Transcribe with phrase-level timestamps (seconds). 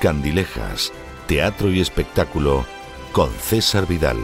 [0.00, 0.94] Candilejas,
[1.26, 2.64] Teatro y Espectáculo
[3.12, 4.16] con César Vidal.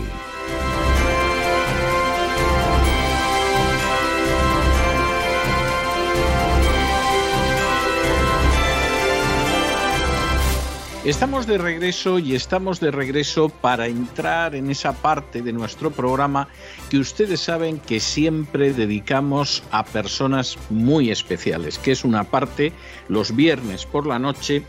[11.04, 16.48] Estamos de regreso y estamos de regreso para entrar en esa parte de nuestro programa
[16.88, 22.72] que ustedes saben que siempre dedicamos a personas muy especiales, que es una parte
[23.08, 24.64] los viernes por la noche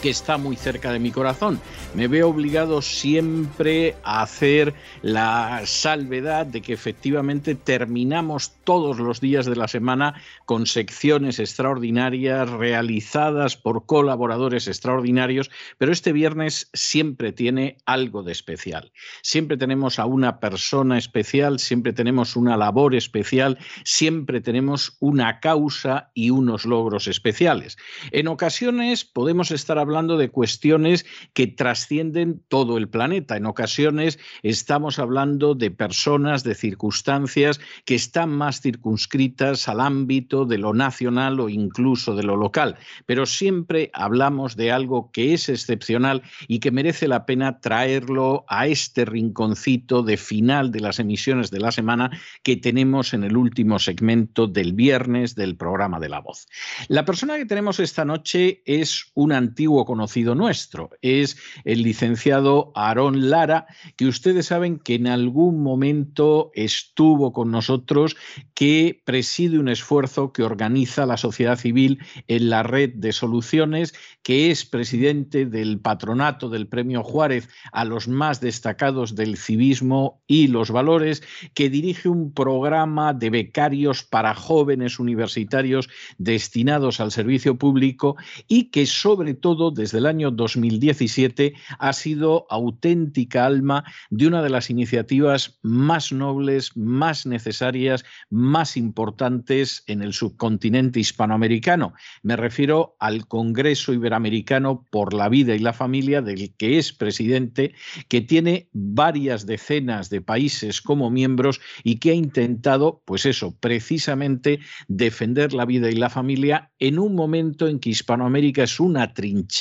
[0.00, 1.60] que está muy cerca de mi corazón.
[1.94, 9.46] Me veo obligado siempre a hacer la salvedad de que efectivamente terminamos todos los días
[9.46, 17.76] de la semana con secciones extraordinarias realizadas por colaboradores extraordinarios, pero este viernes siempre tiene
[17.86, 18.92] algo de especial.
[19.22, 26.10] Siempre tenemos a una persona especial, siempre tenemos una labor especial, siempre tenemos una causa
[26.14, 27.78] y unos logros especiales.
[28.10, 33.36] En ocasiones podemos estar hablando de cuestiones que trascienden todo el planeta.
[33.36, 40.58] En ocasiones estamos hablando de personas, de circunstancias que están más circunscritas al ámbito de
[40.58, 42.76] lo nacional o incluso de lo local.
[43.06, 48.66] Pero siempre hablamos de algo que es excepcional y que merece la pena traerlo a
[48.66, 52.10] este rinconcito de final de las emisiones de la semana
[52.42, 56.46] que tenemos en el último segmento del viernes del programa de la voz.
[56.88, 60.90] La persona que tenemos esta noche es un antiguo conocido nuestro.
[61.02, 68.16] Es el licenciado Aarón Lara, que ustedes saben que en algún momento estuvo con nosotros,
[68.54, 74.50] que preside un esfuerzo que organiza la sociedad civil en la red de soluciones, que
[74.50, 80.70] es presidente del patronato del Premio Juárez a los más destacados del civismo y los
[80.70, 81.22] valores,
[81.54, 85.88] que dirige un programa de becarios para jóvenes universitarios
[86.18, 88.16] destinados al servicio público
[88.48, 94.50] y que sobre todo desde el año 2017 ha sido auténtica alma de una de
[94.50, 101.94] las iniciativas más nobles, más necesarias, más importantes en el subcontinente hispanoamericano.
[102.22, 107.74] Me refiero al Congreso Iberoamericano por la Vida y la Familia, del que es presidente,
[108.08, 114.60] que tiene varias decenas de países como miembros y que ha intentado, pues eso, precisamente
[114.88, 119.51] defender la vida y la familia en un momento en que Hispanoamérica es una trinchera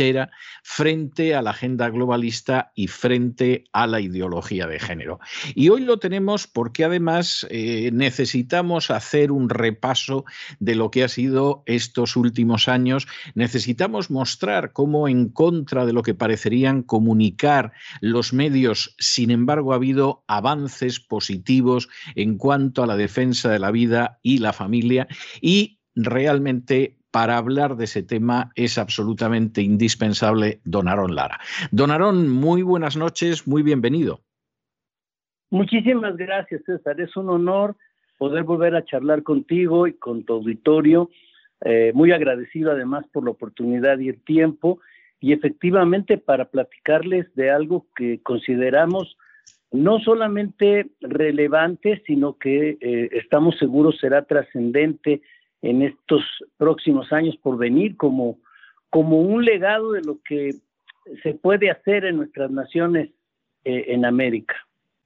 [0.64, 5.20] frente a la agenda globalista y frente a la ideología de género.
[5.54, 10.26] Y hoy lo tenemos porque además eh, necesitamos hacer un repaso
[10.60, 13.08] de lo que ha sido estos últimos años.
[13.36, 19.76] Necesitamos mostrar cómo en contra de lo que parecerían comunicar los medios, sin embargo, ha
[19.76, 25.08] habido avances positivos en cuanto a la defensa de la vida y la familia
[25.42, 31.40] y realmente para hablar de ese tema es absolutamente indispensable don Lara.
[31.72, 34.22] Don muy buenas noches, muy bienvenido.
[35.50, 37.00] Muchísimas gracias, César.
[37.02, 37.76] Es un honor
[38.18, 41.10] poder volver a charlar contigo y con tu auditorio.
[41.64, 44.80] Eh, muy agradecido además por la oportunidad y el tiempo
[45.20, 49.18] y efectivamente para platicarles de algo que consideramos
[49.72, 55.22] no solamente relevante, sino que eh, estamos seguros será trascendente
[55.62, 56.24] en estos
[56.58, 58.40] próximos años por venir como,
[58.90, 60.56] como un legado de lo que
[61.24, 63.10] se puede hacer en nuestras naciones
[63.64, 64.56] eh, en América.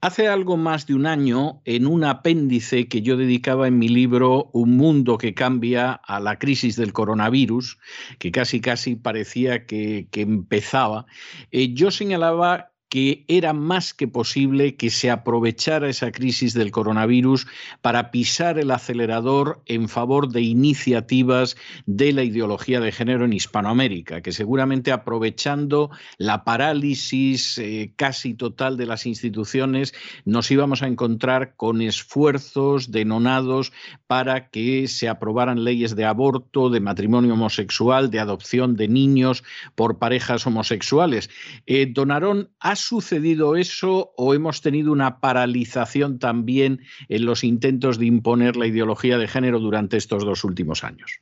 [0.02, 4.52] Hace algo más de un año, en un apéndice que yo dedicaba en mi libro
[4.54, 7.79] Un mundo que cambia a la crisis del coronavirus,
[8.20, 11.08] que casi casi parecía que, empezaba,
[11.52, 17.47] eh, yo señalaba que era más que posible que se aprovechara esa crisis del coronavirus
[17.82, 24.22] para pisar el acelerador en favor de iniciativas de la ideología de género en Hispanoamérica,
[24.22, 29.93] que seguramente aprovechando la parálisis eh, casi total de las instituciones
[30.23, 33.73] nos íbamos a encontrar con esfuerzos denonados
[34.08, 39.43] para que se aprobaran leyes de aborto, de matrimonio homosexual, de adopción de niños
[39.76, 41.29] por parejas homosexuales.
[41.66, 42.11] Eh, don
[42.59, 48.67] ¿ha sucedido eso o hemos tenido una paralización también en los intentos de imponer la
[48.67, 51.22] ideología de género durante estos dos últimos años?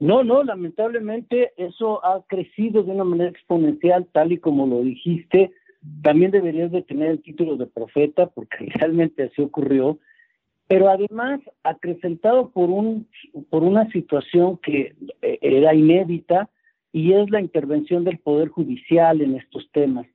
[0.00, 5.52] No, no, lamentablemente eso ha crecido de una manera exponencial, tal y como lo dijiste.
[6.02, 9.98] También deberías de tener el título de profeta, porque realmente así ocurrió.
[10.66, 13.06] Pero además, acrecentado por, un,
[13.50, 16.50] por una situación que eh, era inédita,
[16.92, 20.06] y es la intervención del Poder Judicial en estos temas.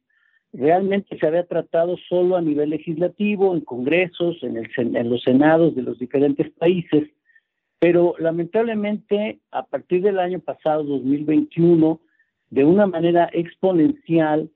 [0.52, 6.00] Realmente se había tratado solo a nivel legislativo, en congresos, en, los senados de los
[6.00, 7.10] diferentes países,
[7.80, 12.00] pero lamentablemente a partir del año pasado, 2021,
[12.50, 14.50] de una manera exponencial,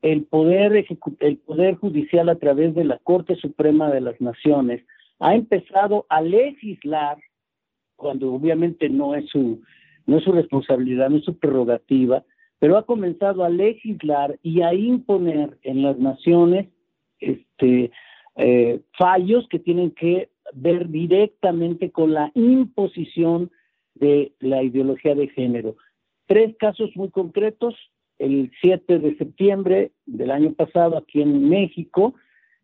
[0.00, 0.84] el poder,
[1.20, 4.84] el poder judicial a través de la Corte Suprema de las Naciones
[5.18, 7.18] ha empezado a legislar,
[7.96, 9.62] cuando obviamente no es su,
[10.06, 12.24] no es su responsabilidad, no es su prerrogativa,
[12.62, 16.68] pero ha comenzado a legislar y a imponer en las naciones
[17.18, 17.90] este,
[18.36, 23.50] eh, fallos que tienen que ver directamente con la imposición
[23.96, 25.74] de la ideología de género.
[26.26, 27.74] Tres casos muy concretos.
[28.20, 32.14] El 7 de septiembre del año pasado, aquí en México,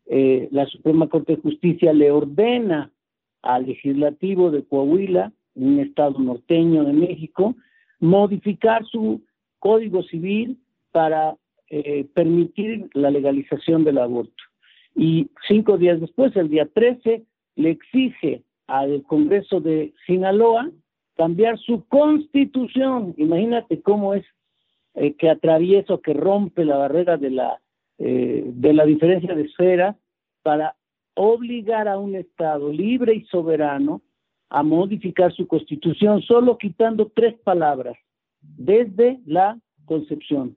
[0.06, 2.92] eh, la Suprema Corte de Justicia le ordena
[3.42, 7.56] al legislativo de Coahuila, un estado norteño de México,
[7.98, 9.22] modificar su
[9.58, 10.58] código civil
[10.92, 11.36] para
[11.70, 14.42] eh, permitir la legalización del aborto.
[14.94, 17.22] Y cinco días después, el día 13,
[17.56, 20.70] le exige al Congreso de Sinaloa
[21.16, 23.14] cambiar su constitución.
[23.16, 24.24] Imagínate cómo es
[24.94, 27.60] eh, que atraviesa que rompe la barrera de la,
[27.98, 29.96] eh, de la diferencia de esfera
[30.42, 30.76] para
[31.14, 34.02] obligar a un Estado libre y soberano
[34.50, 37.96] a modificar su constitución, solo quitando tres palabras,
[38.40, 40.56] desde la concepción,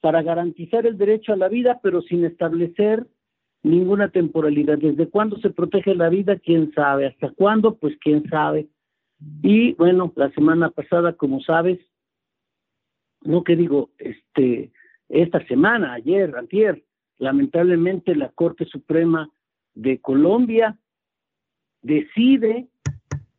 [0.00, 3.06] para garantizar el derecho a la vida, pero sin establecer
[3.62, 4.78] ninguna temporalidad.
[4.78, 6.38] ¿Desde cuándo se protege la vida?
[6.38, 7.06] ¿Quién sabe?
[7.06, 7.76] ¿Hasta cuándo?
[7.76, 8.68] Pues quién sabe.
[9.42, 11.80] Y bueno, la semana pasada, como sabes,
[13.22, 14.70] no que digo, este,
[15.08, 16.84] esta semana, ayer, antier,
[17.18, 19.30] lamentablemente la Corte Suprema
[19.74, 20.78] de Colombia
[21.82, 22.68] decide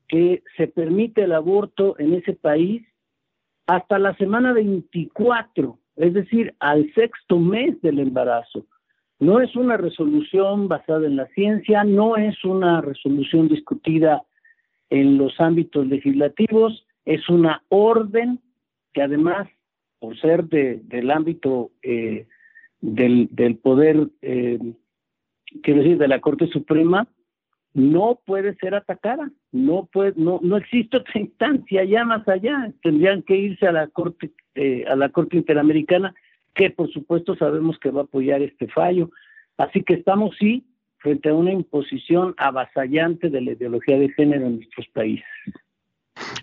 [0.08, 2.86] que se permite el aborto en ese país
[3.68, 8.66] hasta la semana 24, es decir, al sexto mes del embarazo.
[9.20, 14.24] No es una resolución basada en la ciencia, no es una resolución discutida
[14.90, 18.40] en los ámbitos legislativos, es una orden
[18.94, 19.48] que además,
[20.00, 22.28] por ser del ámbito eh,
[22.80, 24.60] del, poder, eh,
[25.62, 27.08] quiero decir, de la Corte Suprema,
[27.78, 33.22] no puede ser atacada, no puede, no, no existe otra instancia ya más allá, tendrían
[33.22, 36.16] que irse a la corte, eh, a la corte interamericana,
[36.56, 39.12] que por supuesto sabemos que va a apoyar este fallo.
[39.58, 40.66] Así que estamos sí
[40.98, 45.26] frente a una imposición avasallante de la ideología de género en nuestros países.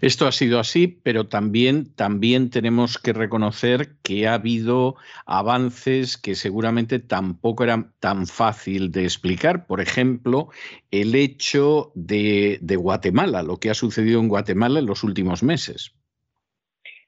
[0.00, 4.96] Esto ha sido así, pero también, también tenemos que reconocer que ha habido
[5.26, 9.66] avances que seguramente tampoco eran tan fácil de explicar.
[9.66, 10.48] Por ejemplo,
[10.90, 15.94] el hecho de, de Guatemala, lo que ha sucedido en Guatemala en los últimos meses.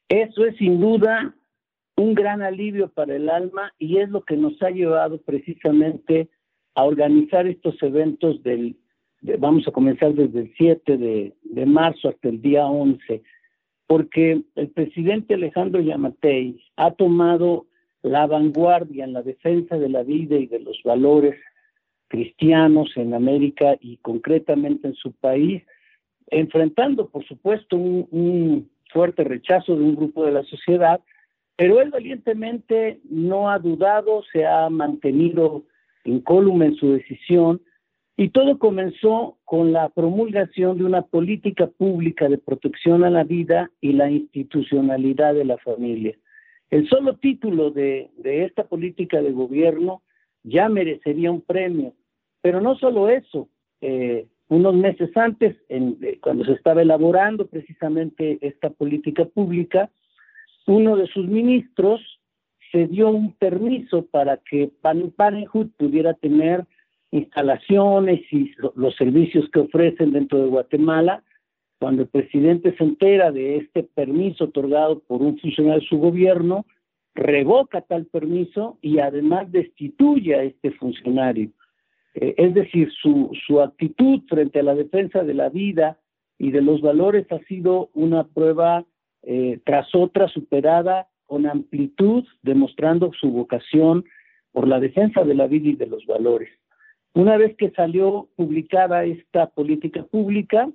[0.08, 1.34] Eso es sin duda
[1.96, 6.29] un gran alivio para el alma y es lo que nos ha llevado precisamente
[6.75, 8.76] a organizar estos eventos del
[9.38, 13.23] vamos a comenzar desde el 7 de, marzo hasta el día 11,
[13.87, 17.67] porque el presidente Alejandro Yamatei ha tomado
[18.03, 21.34] la vanguardia en la defensa de la vida y de los valores
[22.08, 25.62] cristianos en América y concretamente en su país,
[26.29, 31.01] enfrentando, por supuesto, un, un, fuerte rechazo de un grupo de la sociedad,
[31.56, 35.65] pero él valientemente no ha dudado, se ha mantenido
[36.05, 37.60] incólume en su decisión
[38.17, 43.70] y todo comenzó con la promulgación de una política pública de protección a la vida
[43.81, 46.17] y la institucionalidad de la familia.
[46.70, 50.03] El solo título de, esta política de gobierno
[50.43, 51.93] ya merecería un premio,
[52.41, 53.49] pero no solo eso.
[53.82, 59.91] Eh, unos meses antes, en, eh, cuando se estaba elaborando precisamente esta política pública,
[60.67, 62.01] uno de sus ministros
[62.73, 66.65] se dio un permiso para que Pan Parenthood pudiera tener
[67.17, 71.23] instalaciones y los servicios que ofrecen dentro de Guatemala.
[71.79, 76.65] Cuando el presidente se entera de este permiso otorgado por un funcionario de su gobierno,
[77.15, 81.51] revoca tal permiso y además destituye a este funcionario.
[82.15, 85.99] Eh, es decir, su, su actitud frente a la defensa de la vida
[86.39, 88.85] y de los valores ha sido una prueba
[89.23, 94.05] eh, tras otra superada con amplitud, demostrando su vocación
[94.53, 96.49] por la defensa de la vida y de los valores.
[97.17, 100.69] Una vez que salió publicada esta política pública,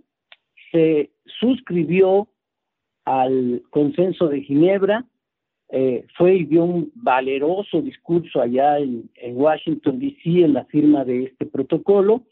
[0.72, 2.30] se suscribió
[3.06, 5.06] al consenso de Ginebra,
[5.70, 11.26] eh, fue y dio un valeroso discurso allá en, Washington, D.C., en la firma de
[11.26, 12.24] este protocolo,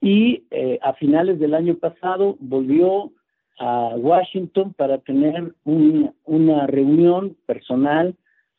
[0.00, 3.12] y eh, a finales del año pasado volvió
[3.58, 8.16] a Washington para tener una reunión personal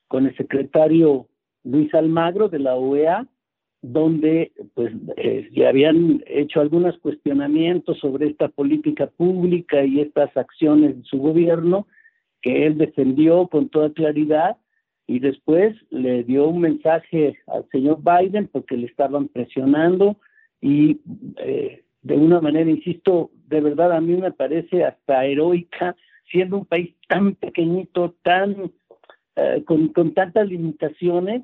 [0.07, 1.25] con el secretario
[1.63, 3.25] Luis Almagro de la OEA,
[3.91, 11.03] donde pues eh, habían hecho algunos cuestionamientos sobre esta política pública y estas acciones de
[11.03, 11.88] su gobierno
[12.41, 14.58] que él defendió con toda claridad
[15.08, 20.17] y después le dio un mensaje al señor Biden porque le estaban presionando
[20.62, 21.00] y
[21.38, 25.96] eh, de una manera, insisto, de verdad a mí me parece hasta heroica,
[26.32, 28.72] siendo un país tan pequeñito, tan
[29.36, 31.44] eh, con, con tantas limitaciones,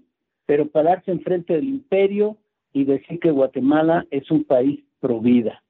[0.53, 2.37] pero pararse enfrente del imperio
[2.73, 5.63] y decir que Guatemala es un país pro vida.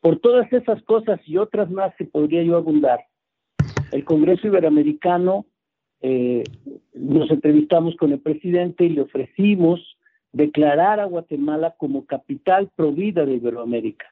[0.00, 3.00] Por todas esas cosas y otras más que podría yo abundar,
[3.90, 5.44] el Congreso Iberoamericano
[6.02, 6.44] eh,
[6.94, 9.80] nos entrevistamos con el presidente y le ofrecimos
[10.30, 14.06] declarar a Guatemala como capital provida de Iberoamérica.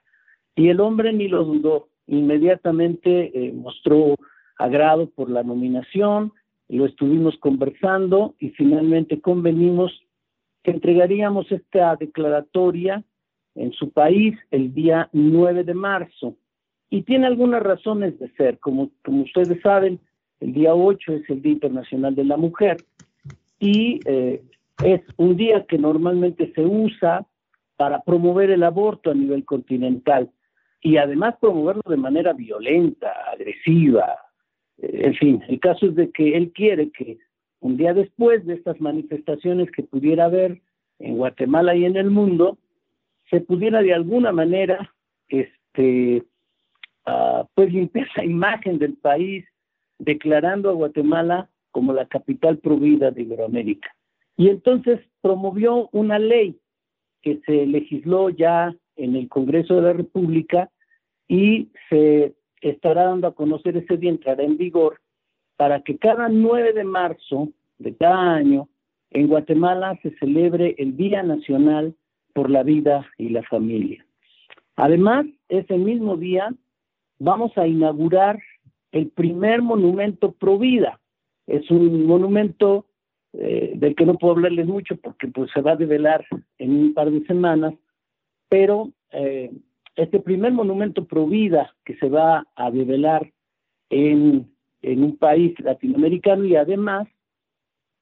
[0.56, 4.16] Y el hombre ni lo dudó, inmediatamente eh, mostró
[4.58, 6.32] agrado por la nominación,
[6.76, 9.92] lo estuvimos conversando y finalmente convenimos
[10.62, 13.02] que entregaríamos esta declaratoria
[13.54, 16.36] en su país el día 9 de marzo.
[16.88, 18.58] Y tiene algunas razones de ser.
[18.58, 20.00] Como, como ustedes saben,
[20.40, 22.78] el día 8 es el Día Internacional de la Mujer
[23.58, 24.42] y eh,
[24.84, 27.26] es un día que normalmente se usa
[27.76, 30.30] para promover el aborto a nivel continental
[30.80, 34.16] y además promoverlo de manera violenta, agresiva,
[34.82, 37.18] en fin, el caso es de que él quiere que
[37.60, 40.62] un día después de estas manifestaciones que pudiera haber
[40.99, 42.58] en Guatemala y en el mundo,
[43.30, 44.92] se pudiera de alguna manera,
[45.28, 46.25] este,
[47.06, 49.44] uh, pues limpiar esa imagen del país,
[49.99, 53.94] declarando a Guatemala como la capital provida de Iberoamérica.
[54.37, 56.58] Y entonces promovió una ley
[57.22, 60.70] que se legisló ya en el Congreso de la República
[61.28, 65.00] y se estará dando a conocer ese día, entrará en vigor,
[65.56, 67.48] para que cada 9 de marzo
[67.78, 68.68] de cada año
[69.10, 71.94] en Guatemala se celebre el Día Nacional
[72.32, 74.06] por la Vida y la Familia.
[74.76, 76.54] Además, ese mismo día
[77.18, 78.40] vamos a inaugurar
[78.92, 81.00] el primer monumento pro vida.
[81.46, 82.86] Es un monumento
[83.32, 86.24] eh, del que no puedo hablarles mucho porque pues se va a develar
[86.58, 87.74] en un par de semanas,
[88.48, 89.50] pero eh,
[89.97, 93.30] este primer monumento pro vida que se va a develar
[93.90, 94.50] en,
[94.82, 97.06] un país latinoamericano y además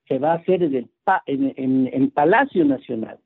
[0.06, 3.18] se va a hacer en el Palacio Nacional.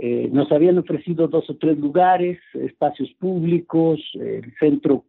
[0.00, 5.06] Eh, nos habían ofrecido dos o tres lugares, espacios públicos, el Centro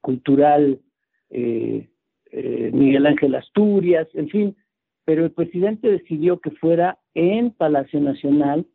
[0.00, 0.80] Cultural
[1.28, 1.90] eh,
[2.32, 4.56] eh, Miguel Ángel Asturias, en fin,
[5.04, 8.66] pero el presidente decidió que fuera en Palacio Nacional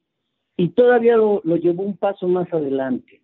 [0.55, 3.21] y todavía lo llevó un paso más adelante.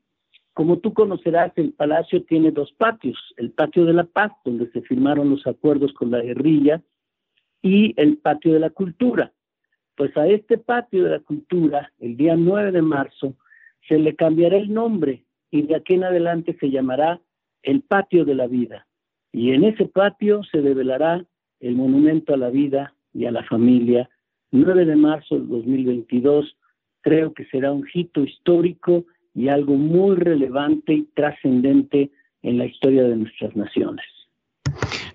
[0.53, 4.81] Como tú conocerás, el palacio tiene dos patios, el patio de la paz, donde se
[4.81, 6.81] firmaron los acuerdos con la guerrilla,
[7.61, 9.31] y el patio de la cultura.
[9.95, 13.35] Pues a este patio de la cultura, el día 9 de marzo,
[13.87, 17.21] se le cambiará el nombre y de aquí en adelante se llamará
[17.61, 18.87] el patio de la vida.
[19.31, 21.25] Y en ese patio se develará
[21.59, 24.09] el monumento a la vida y a la familia.
[24.51, 26.57] 9 de marzo del 2022,
[27.01, 32.11] creo que será un hito histórico y algo muy relevante y trascendente
[32.43, 34.05] en la historia de nuestras naciones.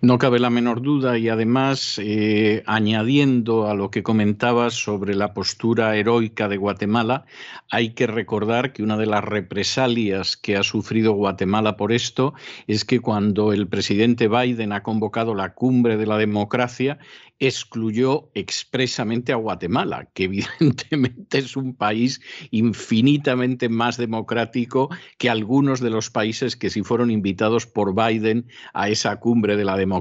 [0.06, 5.34] No cabe la menor duda y además eh, añadiendo a lo que comentabas sobre la
[5.34, 7.26] postura heroica de Guatemala,
[7.72, 12.34] hay que recordar que una de las represalias que ha sufrido Guatemala por esto
[12.68, 17.00] es que cuando el presidente Biden ha convocado la cumbre de la democracia,
[17.38, 20.24] excluyó expresamente a Guatemala, que
[20.60, 22.20] evidentemente es un país
[22.50, 28.88] infinitamente más democrático que algunos de los países que sí fueron invitados por Biden a
[28.88, 29.95] esa cumbre de la democracia.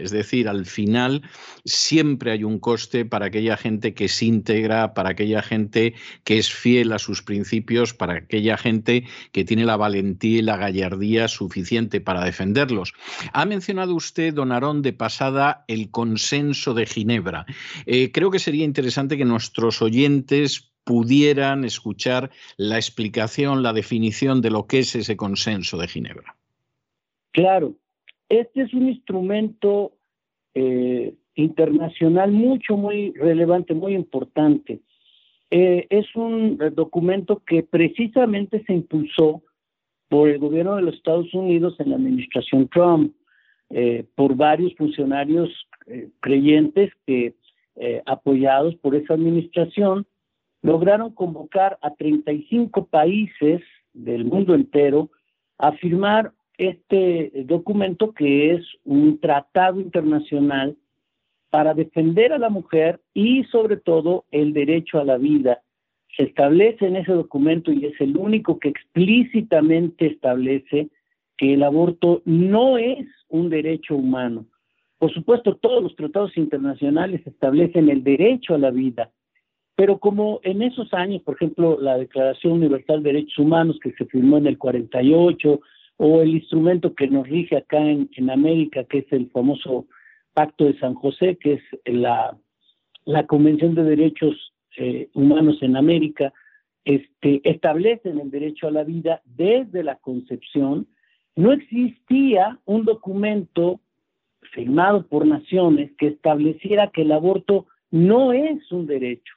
[0.00, 1.22] Es decir, al final
[1.64, 6.52] siempre hay un coste para aquella gente que se integra, para aquella gente que es
[6.52, 12.00] fiel a sus principios, para aquella gente que tiene la valentía y la gallardía suficiente
[12.00, 12.94] para defenderlos.
[13.32, 17.46] Ha mencionado usted, don Arón, de pasada el consenso de Ginebra.
[17.86, 24.50] Eh, creo que sería interesante que nuestros oyentes pudieran escuchar la explicación, la definición de
[24.50, 26.36] lo que es ese consenso de Ginebra.
[27.32, 27.74] Claro,
[28.28, 29.92] este es un instrumento
[30.54, 34.80] eh, internacional mucho, muy relevante, muy importante.
[35.50, 39.42] Eh, es un documento que precisamente se impulsó
[40.08, 43.12] por el gobierno de los Estados Unidos en la administración Trump.
[43.68, 45.50] eh, por varios funcionarios
[46.20, 47.34] creyentes que,
[48.06, 50.06] apoyados por esa administración,
[50.62, 53.60] lograron convocar a 35 países
[53.92, 55.10] del mundo entero
[55.58, 60.76] a firmar este documento que es un tratado internacional
[61.50, 65.62] para defender a la mujer y sobre todo el derecho a la vida.
[66.16, 70.88] Se establece en ese documento y es el único que explícitamente establece
[71.36, 74.46] que el aborto no es un derecho humano.
[74.98, 79.10] Por supuesto, todos los tratados internacionales establecen el derecho a la vida,
[79.74, 84.06] pero como en esos años, por ejemplo, la Declaración Universal de Derechos Humanos que se
[84.06, 85.60] firmó en el 48,
[85.98, 89.86] o el instrumento que nos rige acá en, América, que es el famoso
[90.34, 92.36] Pacto de San José, que es la,
[93.04, 96.32] la Convención de Derechos eh, Humanos en América,
[96.84, 100.86] este, establecen el derecho a la vida desde la concepción.
[101.34, 103.80] No existía un documento
[104.52, 109.34] firmado por naciones que estableciera que el aborto no es un derecho,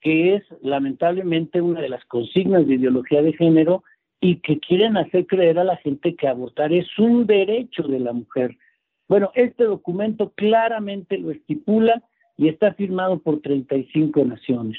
[0.00, 3.84] que es lamentablemente una de las consignas de ideología de género
[4.22, 8.12] y que quieren hacer creer a la gente que abortar es un derecho de la
[8.12, 8.56] mujer.
[9.08, 12.04] Bueno, este documento claramente lo estipula
[12.36, 14.78] y está firmado por 35 naciones.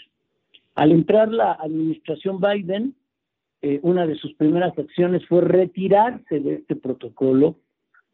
[0.75, 2.95] Al entrar la administración Biden,
[3.62, 7.57] eh, una de sus primeras acciones fue retirarse de este protocolo,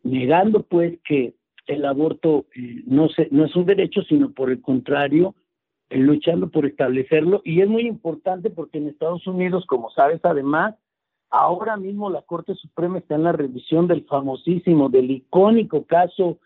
[0.01, 1.35] negando pues que
[1.67, 5.35] el aborto eh, no, se, no es un derecho, sino por el contrario,
[5.91, 7.43] eh, luchando por establecerlo.
[7.45, 10.73] Y es muy importante porque en Estados Unidos, como sabes, además,
[11.29, 16.39] ahora mismo la Corte Suprema está en la revisión del famosísimo, del icónico caso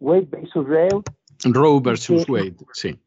[0.00, 1.02] Wade versus Roe.
[1.44, 2.98] Roe versus Wade, sí.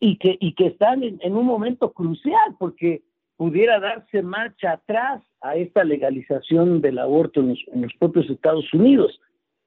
[0.00, 3.02] Y que, y que están en, en un momento crucial porque
[3.36, 9.20] pudiera darse marcha atrás a esta legalización del aborto en los, propios Estados Unidos.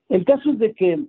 [0.10, 1.00] El caso es de que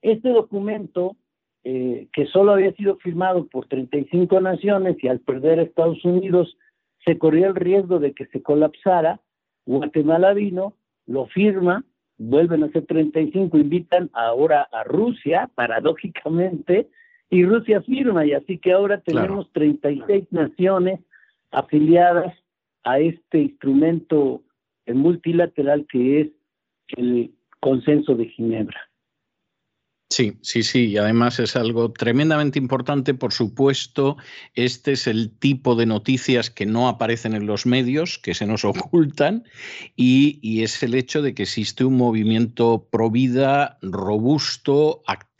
[0.00, 1.16] este documento,
[1.64, 6.56] eh, que solo había sido firmado por 35 naciones y al perder a Estados Unidos
[7.04, 9.20] se corría el riesgo de que se colapsara,
[9.66, 10.74] Guatemala vino,
[11.06, 11.84] lo firma,
[12.18, 16.88] vuelven a ser 35, invitan ahora a Rusia, paradójicamente,
[17.30, 21.00] y Rusia firma, y así que ahora tenemos 36 naciones
[21.50, 22.34] afiliadas
[22.84, 24.42] a este instrumento
[24.86, 26.28] multilateral que es
[26.96, 28.91] el consenso de Ginebra.
[30.12, 34.18] Sí, sí, sí, y además es algo tremendamente importante, por supuesto,
[34.52, 38.64] este es el tipo de noticias que no aparecen en los medios, que se nos
[38.66, 39.44] ocultan,
[39.96, 45.31] y, y es el hecho de que existe un movimiento pro vida robusto, activo,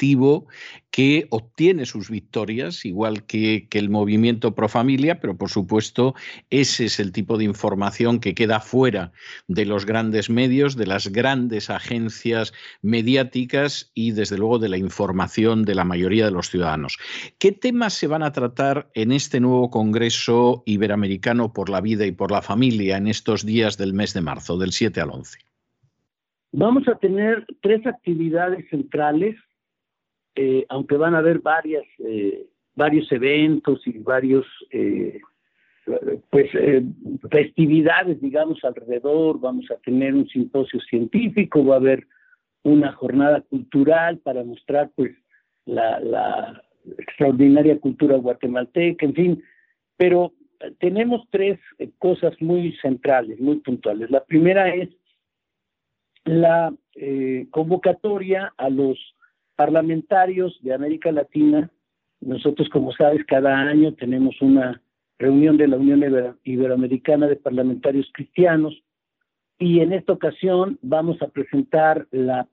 [0.90, 6.14] que obtiene sus victorias, igual que, el movimiento pro familia, pero por supuesto
[6.50, 9.12] ese es el tipo de información que queda fuera
[9.48, 15.64] de los grandes medios, de las grandes agencias mediáticas y desde luego de la información
[15.64, 16.98] de la mayoría de los ciudadanos.
[17.38, 22.12] ¿Qué temas se van a tratar en este nuevo Congreso Iberoamericano por la Vida y
[22.12, 25.38] por la Familia en estos días del mes de marzo, del 7 al 11?
[26.52, 29.36] Vamos a tener tres actividades centrales
[30.34, 35.20] eh, aunque van a haber varias, eh, varios eventos y varios, eh,
[36.30, 36.50] pues,
[37.30, 42.06] festividades, digamos, alrededor, vamos a tener un simposio científico, va a haber
[42.62, 45.12] una jornada cultural para mostrar, pues,
[45.66, 46.62] la, la
[46.98, 49.44] extraordinaria cultura guatemalteca, en fin,
[49.96, 50.32] pero
[50.78, 51.58] tenemos tres
[51.98, 54.10] cosas muy centrales, muy puntuales.
[54.10, 54.88] La primera es
[56.24, 56.72] la
[57.50, 58.98] convocatoria a los
[59.56, 61.70] parlamentarios de América Latina.
[62.20, 64.80] Nosotros, como sabes, cada año tenemos una
[65.18, 66.02] reunión de la Unión
[66.44, 68.82] Iberoamericana de Parlamentarios Cristianos
[69.58, 72.48] y en esta ocasión vamos a presentar la,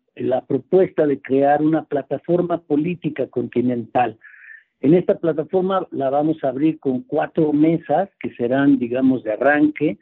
[0.47, 4.19] propuesta de crear una plataforma política continental.
[4.81, 9.97] En esta plataforma la vamos a abrir con cuatro mesas que serán, digamos, de arranque.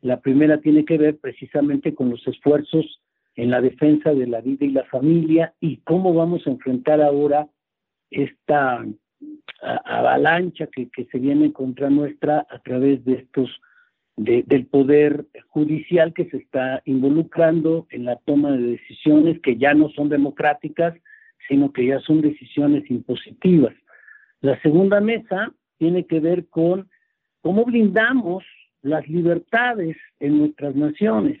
[0.00, 3.00] La primera tiene que ver precisamente con los esfuerzos
[3.38, 7.46] en la defensa de la vida y la familia y cómo vamos a enfrentar ahora
[8.10, 8.84] esta
[9.84, 13.48] avalancha que, se viene contra nuestra a través de estos
[14.16, 19.88] del poder judicial que se está involucrando en la toma de decisiones que ya no
[19.90, 20.94] son democráticas,
[21.46, 23.74] sino que ya son decisiones impositivas.
[24.40, 26.88] La segunda mesa tiene que ver con
[27.40, 28.42] cómo blindamos
[28.82, 31.40] las libertades en nuestras naciones.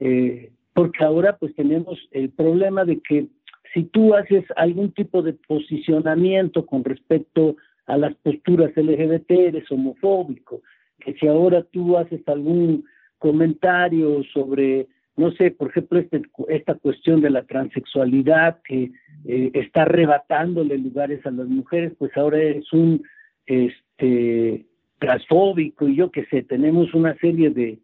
[0.00, 3.28] Eh, porque ahora pues tenemos el problema de que
[3.72, 7.56] si tú haces algún tipo de posicionamiento con respecto
[7.86, 10.62] a las posturas LGBT, eres homofóbico,
[11.00, 12.84] que si ahora tú haces algún
[13.18, 18.90] comentario sobre no sé, por ejemplo, este, esta cuestión de la transexualidad que
[19.24, 23.02] eh, está arrebatándole lugares a las mujeres, pues ahora es un
[23.46, 24.66] este
[24.98, 27.78] transfóbico y yo qué sé, tenemos una serie de,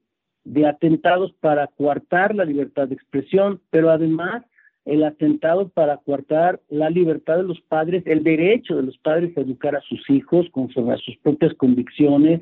[0.50, 4.42] de atentados para coartar la libertad de expresión, pero además
[4.84, 9.42] el atentado para coartar la libertad de los padres, el derecho de los padres a
[9.42, 12.40] educar a sus hijos conforme a sus propias convicciones,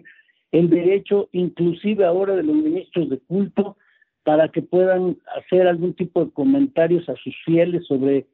[0.53, 3.77] el derecho inclusive ahora de los ministros de culto
[4.23, 8.27] para que puedan hacer algún tipo de comentarios a sus fieles sobre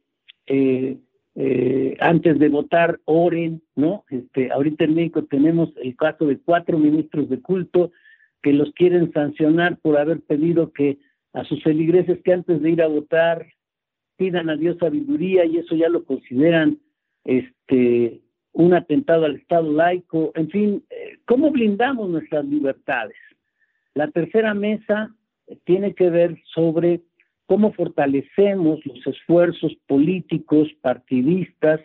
[0.47, 0.99] eh,
[1.35, 4.05] eh, antes de votar oren, ¿no?
[4.09, 7.91] Este, ahorita en México tenemos el caso de cuatro ministros de culto
[8.45, 10.99] que los quieren sancionar por haber pedido que
[11.33, 13.47] a sus feligreses que antes de ir a votar
[14.19, 16.79] pidan a Dios sabiduría y eso ya lo consideran
[17.25, 18.21] este
[18.53, 23.17] un atentado al Estado laico, en fin, eh, ¿cómo blindamos nuestras libertades?
[23.95, 25.13] La tercera mesa
[25.65, 27.01] tiene que ver sobre
[27.47, 31.81] cómo fortalecemos los esfuerzos políticos, partidistas,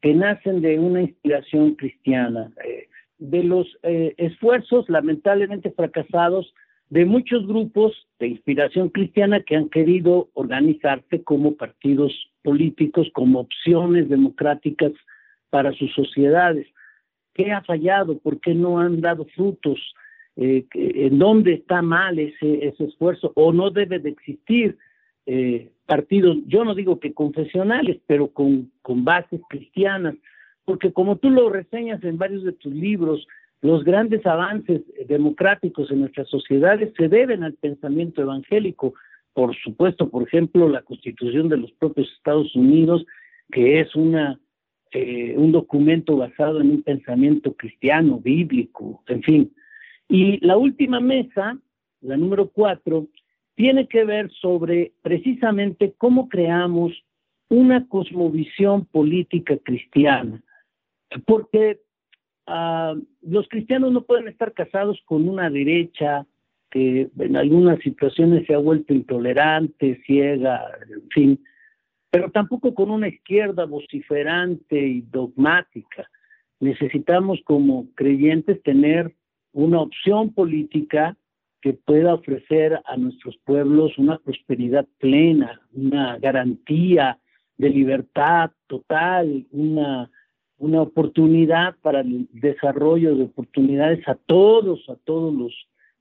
[0.00, 2.86] que nacen de una inspiración cristiana, eh,
[3.22, 6.52] de los eh, esfuerzos lamentablemente fracasados
[6.90, 14.08] de muchos grupos de inspiración cristiana que han querido organizarse como partidos políticos, como opciones
[14.08, 14.92] democráticas
[15.50, 16.66] para sus sociedades.
[17.32, 18.18] ¿Qué ha fallado?
[18.18, 19.78] ¿Por qué no han dado frutos?
[20.36, 23.32] Eh, ¿En dónde está mal ese, ese esfuerzo?
[23.36, 24.76] ¿O no debe de existir
[25.26, 30.16] eh, partidos, yo no digo que confesionales, pero con, con bases cristianas?
[30.64, 33.26] Porque como tú lo reseñas en varios de tus libros,
[33.62, 38.94] los grandes avances democráticos en nuestras sociedades se deben al pensamiento evangélico.
[39.34, 43.06] Por supuesto, por ejemplo, la constitución de los propios Estados Unidos,
[43.50, 44.40] que es una,
[44.90, 49.52] eh, un documento basado en un pensamiento cristiano, bíblico, en fin.
[50.08, 51.56] Y la última mesa,
[52.00, 53.06] la número cuatro,
[53.54, 56.92] tiene que ver sobre precisamente cómo creamos
[57.48, 60.42] una cosmovisión política cristiana.
[61.26, 61.80] Porque
[62.46, 66.26] Ah, los cristianos no pueden estar casados con una derecha
[66.70, 71.44] que en algunas situaciones se ha vuelto intolerante, ciega, en fin,
[72.10, 76.10] pero tampoco con una izquierda vociferante y dogmática.
[76.60, 79.14] Necesitamos como creyentes tener
[79.52, 81.16] una opción política
[81.60, 87.18] que pueda ofrecer a nuestros pueblos una prosperidad plena, una garantía
[87.56, 90.10] de libertad total, una
[90.62, 95.52] una oportunidad para el desarrollo de oportunidades a todos, a todos los,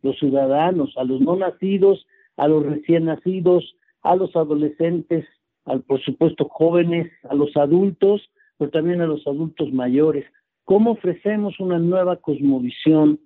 [0.04, 2.06] los ciudadanos, a los no nacidos,
[2.38, 5.26] a los recién nacidos, a los adolescentes,
[5.66, 10.26] al, por supuesto jóvenes, a los adultos, pero también a los adultos mayores.
[10.64, 13.20] ¿Cómo ofrecemos una nueva cosmovisión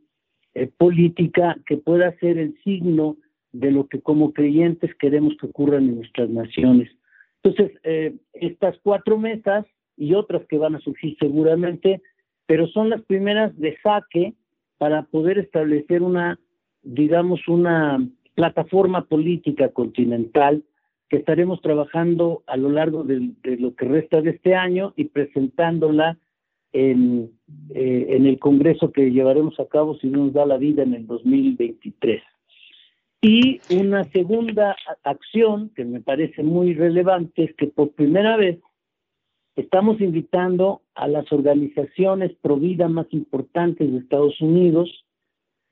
[0.53, 3.17] eh, política que pueda ser el signo
[3.51, 6.89] de lo que como creyentes queremos que ocurra en nuestras naciones?
[7.43, 9.65] Entonces, eh, estas cuatro mesas
[9.97, 12.01] y otras que van a surgir seguramente,
[12.45, 14.33] pero son las primeras de saque
[14.77, 16.39] para poder establecer una,
[16.83, 18.05] digamos, una
[18.35, 20.63] plataforma política continental
[21.09, 26.17] que estaremos trabajando a lo largo de, lo que resta de este año y presentándola
[26.73, 27.31] en,
[27.73, 31.07] eh, en el Congreso que llevaremos a cabo, si nos da la vida, en el
[31.07, 32.21] 2023.
[33.21, 38.59] Y una segunda acción que me parece muy relevante es que por primera vez
[39.55, 45.05] Estamos invitando a las organizaciones pro vida más importantes de Estados Unidos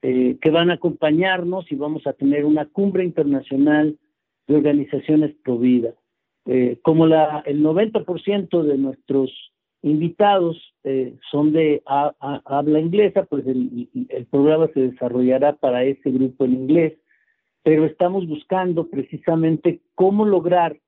[0.00, 3.98] eh, que van a acompañarnos y vamos a tener una cumbre internacional
[4.46, 5.94] de organizaciones pro vida.
[6.46, 9.30] Eh, como la, el 90% de nuestros
[9.82, 16.46] invitados eh, son de habla inglesa, pues el, el programa se desarrollará para ese grupo
[16.46, 16.94] en inglés,
[17.62, 20.78] pero estamos buscando precisamente cómo lograr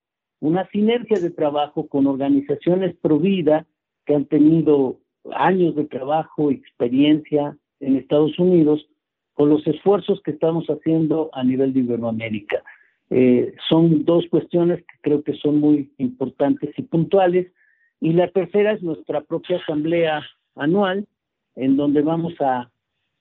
[0.47, 3.67] una sinergia de trabajo con organizaciones pro vida
[4.05, 5.01] que han tenido
[5.35, 8.87] años de trabajo experiencia en Estados Unidos
[9.35, 12.63] con los esfuerzos que estamos haciendo a nivel de Iberoamérica.
[13.11, 17.53] Eh, son dos cuestiones que creo que son muy importantes y puntuales.
[18.01, 20.23] Y la tercera es nuestra propia asamblea
[20.55, 21.09] anual,
[21.57, 22.71] en donde vamos a,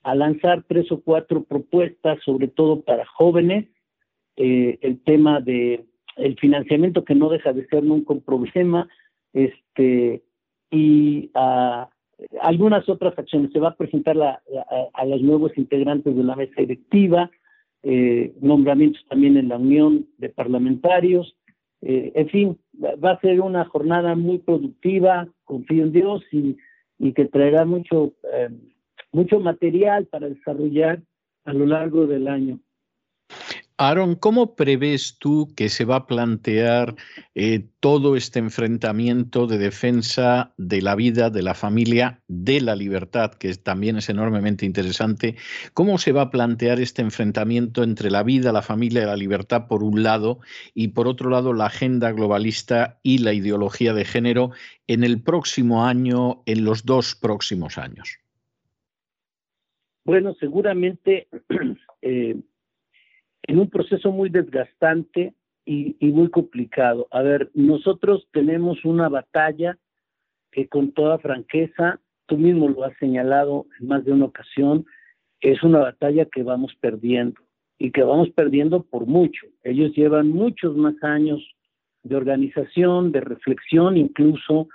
[0.04, 3.66] a lanzar tres o cuatro propuestas, sobre todo para jóvenes,
[4.36, 8.88] eh, el tema de el financiamiento que no deja de ser nunca un problema,
[9.32, 10.22] este,
[10.70, 11.88] y a,
[12.40, 13.52] algunas otras acciones.
[13.52, 14.42] Se va a presentar a,
[14.94, 17.30] a, los nuevos integrantes de la mesa directiva,
[17.82, 21.36] eh, nombramientos también en la unión de parlamentarios,
[21.82, 26.56] eh, en fin, va a ser una jornada muy productiva, confío en Dios y,
[26.98, 28.48] y que traerá mucho, eh,
[29.12, 31.00] mucho material para desarrollar
[31.44, 32.58] a lo largo del año.
[33.78, 36.94] Aaron, ¿cómo prevés tú que se va a plantear
[37.34, 43.34] eh, todo este enfrentamiento de defensa de la vida, de la familia, de la libertad,
[43.34, 45.36] que también es enormemente interesante?
[45.74, 49.66] ¿Cómo se va a plantear este enfrentamiento entre la vida, la familia y la libertad
[49.68, 50.40] por un lado
[50.72, 54.52] y por otro lado la agenda globalista y la ideología de género
[54.86, 58.20] en el próximo año, en los dos próximos años?
[60.04, 61.28] Bueno, seguramente...
[62.02, 62.36] Eh,
[63.46, 67.08] en un proceso muy desgastante y, muy complicado.
[67.10, 69.76] A ver, nosotros tenemos una batalla
[70.52, 74.86] que con toda franqueza, tú mismo lo has señalado en más de una ocasión,
[75.40, 77.40] es una batalla que vamos perdiendo
[77.78, 79.46] y que vamos perdiendo por mucho.
[79.64, 81.42] Ellos llevan muchos más años
[82.04, 84.68] de organización, de reflexión, incluso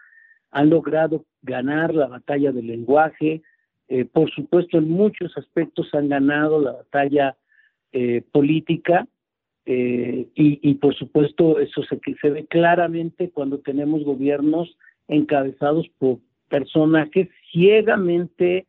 [0.52, 3.42] han logrado ganar la batalla del lenguaje.
[3.88, 7.38] Eh, por supuesto, en muchos aspectos han ganado la batalla
[7.93, 9.08] eh, política
[9.65, 14.75] eh, y, por supuesto eso se, se ve claramente cuando tenemos gobiernos
[15.08, 18.65] encabezados por personajes ciegamente,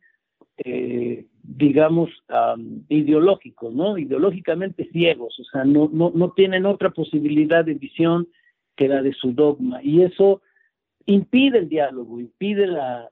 [0.57, 2.09] eh, digamos,
[2.89, 3.97] ideológicos, ¿no?
[3.97, 8.27] Ideológicamente ciegos, o sea, no, no, no tienen otra posibilidad de visión
[8.75, 9.81] que la de su dogma.
[9.83, 10.41] Y eso
[11.05, 13.09] impide el diálogo, impide la,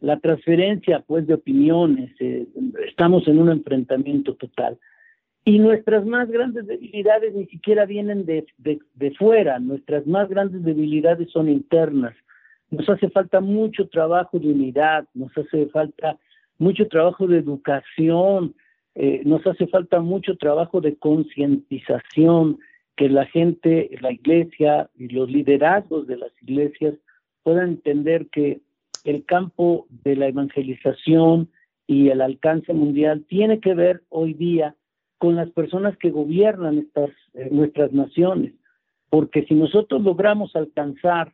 [0.00, 2.46] la transferencia pues de opiniones, eh,
[2.86, 4.78] estamos en un enfrentamiento total.
[5.44, 11.30] Y nuestras más grandes debilidades ni siquiera vienen de, de, fuera, nuestras más grandes debilidades
[11.30, 12.14] son internas.
[12.70, 16.18] Nos hace falta mucho trabajo de unidad, nos hace falta
[16.58, 18.54] mucho trabajo de educación,
[18.94, 22.58] eh, nos hace falta mucho trabajo de concientización,
[22.96, 26.94] que la gente, la iglesia y los liderazgos de las iglesias
[27.42, 28.60] puedan entender que
[29.04, 31.50] el campo de la evangelización
[31.86, 34.74] y el alcance mundial tiene que ver hoy día
[35.18, 38.54] con las personas que gobiernan estas eh, nuestras naciones,
[39.10, 41.32] porque si nosotros logramos alcanzar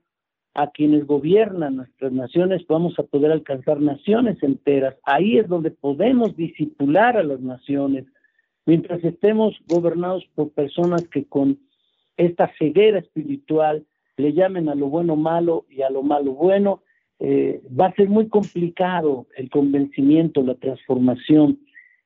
[0.54, 4.94] a quienes gobiernan nuestras naciones, vamos a poder alcanzar naciones enteras.
[5.02, 8.06] Ahí es donde podemos disipular a las naciones,
[8.64, 11.58] mientras estemos gobernados por personas que con
[12.16, 13.84] esta ceguera espiritual
[14.16, 16.82] le llamen a lo bueno malo y a lo malo bueno,
[17.20, 21.58] eh, va a ser muy complicado el convencimiento, la transformación.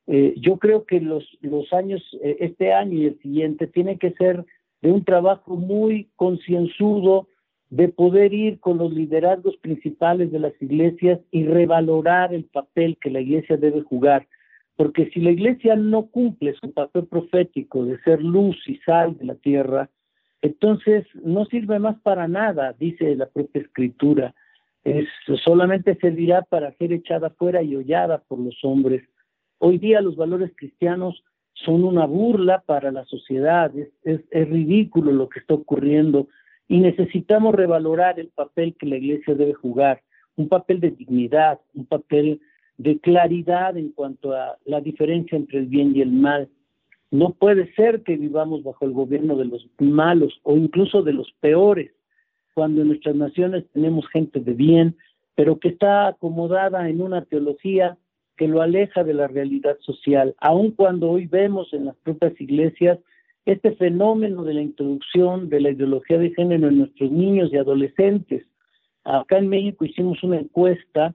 [0.07, 4.13] Eh, yo creo que los, los años, eh, este año y el siguiente, tiene que
[4.13, 4.45] ser
[4.83, 7.29] de un trabajo muy concienzudo
[7.71, 13.11] de poder ir con los liderazgos principales de las iglesias y revalorar el papel que
[13.11, 14.27] la iglesia debe jugar.
[14.77, 19.25] Porque si la iglesia no cumple su papel profético de ser luz y sal de
[19.25, 19.91] la tierra,
[20.41, 24.35] entonces no sirve más para nada, dice la propia escritura
[24.85, 25.07] es,
[25.45, 29.03] solamente servirá para ser echada fuera y hollada por los hombres.
[29.59, 31.23] Hoy día los valores cristianos
[31.55, 36.29] son una burla para la sociedad, es, es, ridículo lo que está ocurriendo
[36.69, 40.03] y necesitamos revalorar el papel que la iglesia debe jugar,
[40.37, 42.41] un papel de dignidad, un papel
[42.77, 46.49] de claridad en cuanto a la diferencia entre el bien y el mal.
[47.11, 51.33] No puede ser que vivamos bajo el gobierno de los malos o incluso de los
[51.41, 51.91] peores
[52.59, 54.97] cuando en nuestras naciones tenemos gente de bien,
[55.37, 57.97] pero que está acomodada en una teología
[58.37, 62.99] que lo aleja de la realidad social, aun cuando hoy vemos en las propias iglesias
[63.45, 68.45] este fenómeno de la introducción de la ideología de género en nuestros niños y adolescentes.
[69.05, 71.15] Acá en México hicimos una encuesta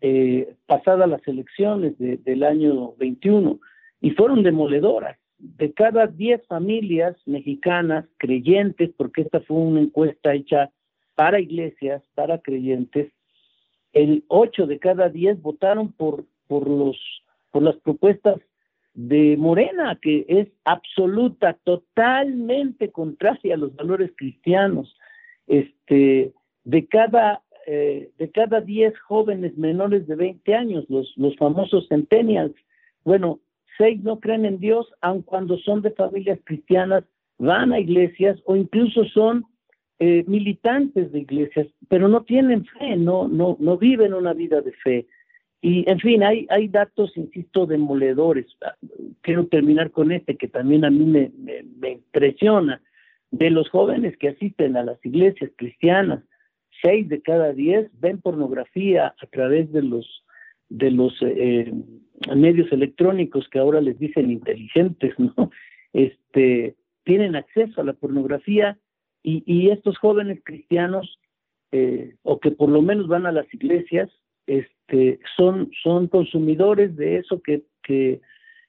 [0.00, 3.60] eh, pasada las elecciones del año 21
[4.00, 5.18] y fueron demoledoras
[5.56, 10.70] de cada 10 familias mexicanas creyentes, porque esta fue una encuesta hecha
[11.14, 13.12] para iglesias, para creyentes,
[13.92, 16.96] el 8 de cada 10 votaron por, por, los,
[17.52, 18.40] por las propuestas
[18.94, 24.96] de Morena, que es absoluta, totalmente contraria a los valores cristianos.
[25.46, 26.32] Este,
[26.64, 32.54] de cada eh, de cada 10 jóvenes menores de 20 años, los, los famosos centennials,
[33.04, 33.40] bueno,
[33.76, 37.04] seis no creen en Dios, aun cuando son de familias cristianas,
[37.38, 39.44] van a iglesias o incluso son
[39.98, 44.72] eh, militantes de iglesias, pero no tienen fe, no, no, no viven una vida de
[44.72, 45.06] fe.
[45.62, 48.46] Y en fin, hay, hay datos, insisto, demoledores.
[49.22, 51.32] Quiero terminar con este que también a mí me,
[51.78, 52.82] me, impresiona.
[53.30, 56.22] De los jóvenes que asisten a las iglesias cristianas,
[56.82, 60.23] seis de cada diez ven pornografía a través de los
[60.74, 61.72] de los eh,
[62.34, 65.50] medios electrónicos que ahora les dicen inteligentes, ¿no?
[65.92, 68.78] Este, tienen acceso a la pornografía
[69.26, 71.18] y, estos jóvenes cristianos,
[71.72, 74.10] eh, o que por lo menos van a las iglesias,
[74.46, 78.20] este, son, son consumidores de eso que, que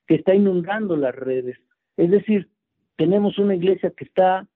[0.07, 1.57] está inundando las redes.
[1.97, 2.47] Es decir,
[2.95, 4.47] tenemos una iglesia que está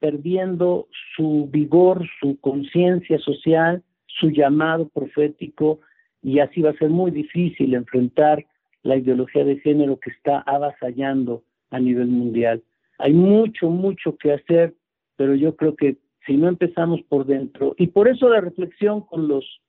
[0.00, 5.78] perdiendo su vigor, su conciencia social, su llamado profético,
[6.24, 8.44] y así va a ser muy difícil enfrentar
[8.82, 12.62] la ideología de género que está avasallando a nivel mundial.
[12.98, 14.74] Hay mucho, mucho que hacer,
[15.16, 19.28] pero yo creo que si no empezamos por dentro, y por eso la reflexión con
[19.28, 19.60] los,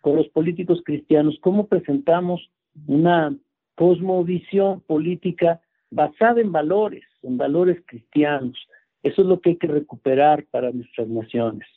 [0.00, 2.50] con los políticos cristianos, cómo presentamos
[2.88, 3.36] una
[3.76, 5.60] cosmovisión política
[5.90, 8.58] basada en valores, en valores cristianos.
[9.04, 11.68] Eso es lo que hay que recuperar para nuestras naciones.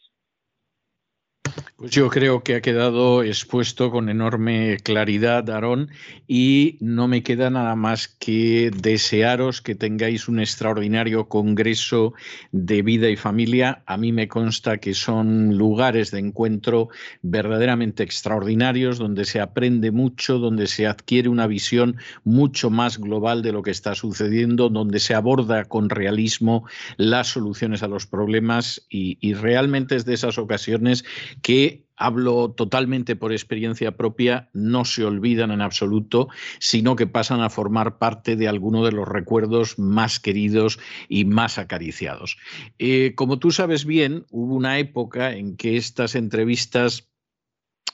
[1.78, 5.90] Pues yo creo que ha quedado expuesto con enorme claridad, Aarón,
[6.26, 12.14] y no me queda nada más que desearos que tengáis un extraordinario congreso
[12.54, 13.84] de vida y familia.
[13.86, 16.88] A mí me consta que son lugares de encuentro
[17.22, 23.52] verdaderamente extraordinarios, donde se aprende mucho, donde se adquiere una visión mucho más global de
[23.52, 29.18] lo que está sucediendo, donde se aborda con realismo las soluciones a los problemas y,
[29.20, 31.04] y realmente es de esas ocasiones
[31.42, 36.28] que hablo totalmente por experiencia propia, no se olvidan en absoluto,
[36.60, 41.58] sino que pasan a formar parte de alguno de los recuerdos más queridos y más
[41.58, 42.38] acariciados.
[42.80, 47.10] Eh, como tú sabes bien, hubo una época en que estas entrevistas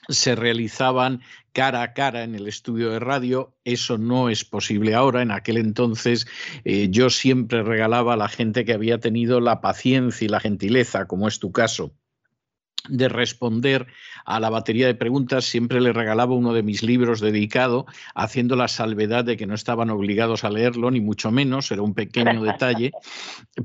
[0.10, 1.22] se realizaban
[1.54, 3.56] cara a cara en el estudio de radio.
[3.64, 5.22] Eso no es posible ahora.
[5.22, 6.28] En aquel entonces
[6.64, 11.06] eh, yo siempre regalaba a la gente que había tenido la paciencia y la gentileza,
[11.08, 11.94] como es tu caso,
[12.90, 13.88] de responder
[14.26, 18.68] a la batería de preguntas, siempre le regalaba uno de mis libros dedicado, haciendo la
[18.68, 22.92] salvedad de que no estaban obligados a leerlo, ni mucho menos, era un pequeño detalle,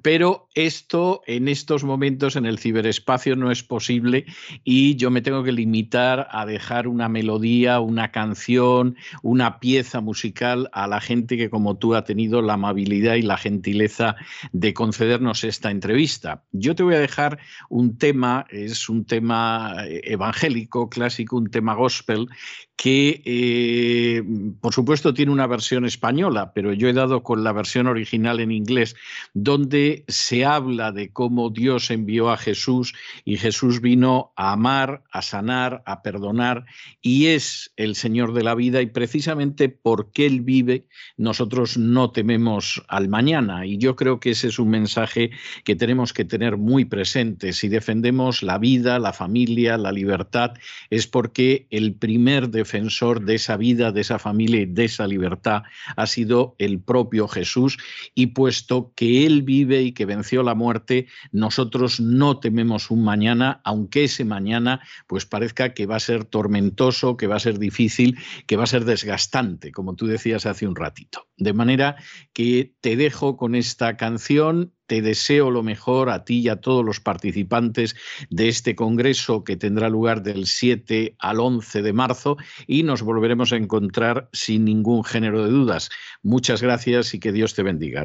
[0.02, 4.26] pero esto en estos momentos en el ciberespacio no es posible
[4.64, 10.68] y yo me tengo que limitar a dejar una melodía, una canción, una pieza musical
[10.72, 14.16] a la gente que como tú ha tenido la amabilidad y la gentileza
[14.52, 16.44] de concedernos esta entrevista.
[16.52, 21.74] Yo te voy a dejar un tema, es un tema eh, evangélico, clásico, un tema
[21.74, 22.28] gospel,
[22.76, 24.22] que eh,
[24.60, 28.52] por supuesto tiene una versión española, pero yo he dado con la versión original en
[28.52, 28.96] inglés,
[29.32, 35.22] donde se habla de cómo Dios envió a Jesús y Jesús vino a amar, a
[35.22, 36.66] sanar, a perdonar
[37.00, 42.82] y es el Señor de la vida y precisamente porque Él vive, nosotros no tememos
[42.88, 45.30] al mañana y yo creo que ese es un mensaje
[45.64, 47.54] que tenemos que tener muy presente.
[47.54, 50.52] Si defendemos la vida, la familia, la libertad,
[50.90, 55.06] es porque el primer de defensor de esa vida, de esa familia y de esa
[55.06, 55.62] libertad
[55.94, 57.78] ha sido el propio Jesús
[58.14, 63.60] y puesto que Él vive y que venció la muerte, nosotros no tememos un mañana,
[63.64, 68.18] aunque ese mañana pues parezca que va a ser tormentoso, que va a ser difícil,
[68.46, 71.28] que va a ser desgastante, como tú decías hace un ratito.
[71.36, 71.96] De manera
[72.32, 76.84] que te dejo con esta canción te deseo lo mejor a ti y a todos
[76.84, 77.96] los participantes
[78.30, 83.52] de este congreso que tendrá lugar del 7 al 11 de marzo y nos volveremos
[83.52, 85.90] a encontrar sin ningún género de dudas.
[86.22, 88.04] Muchas gracias y que Dios te bendiga,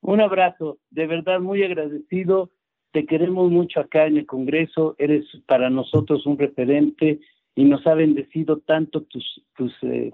[0.00, 2.50] Un abrazo, de verdad muy agradecido.
[2.92, 4.94] Te queremos mucho acá en el Congreso.
[4.98, 7.20] Eres para nosotros un referente
[7.54, 10.12] y nos ha bendecido tanto tus, tus, eh,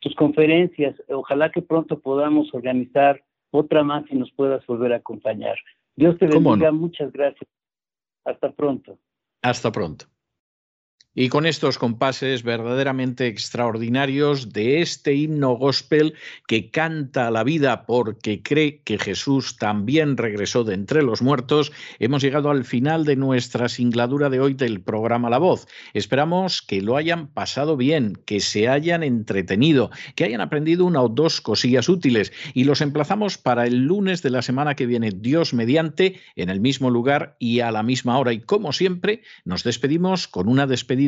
[0.00, 0.96] tus conferencias.
[1.08, 5.56] Ojalá que pronto podamos organizar otra más y nos puedas volver a acompañar.
[5.96, 7.48] Dios te bendiga, muchas gracias.
[8.24, 8.98] Hasta pronto.
[9.42, 10.06] Hasta pronto.
[11.20, 16.14] Y con estos compases verdaderamente extraordinarios de este himno gospel
[16.46, 22.22] que canta la vida porque cree que Jesús también regresó de entre los muertos, hemos
[22.22, 25.66] llegado al final de nuestra singladura de hoy del programa La Voz.
[25.92, 31.08] Esperamos que lo hayan pasado bien, que se hayan entretenido, que hayan aprendido una o
[31.08, 35.52] dos cosillas útiles y los emplazamos para el lunes de la semana que viene, Dios
[35.52, 38.32] mediante, en el mismo lugar y a la misma hora.
[38.32, 41.07] Y como siempre, nos despedimos con una despedida